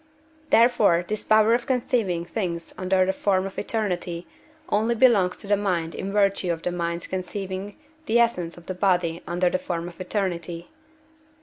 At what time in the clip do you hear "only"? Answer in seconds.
4.69-4.95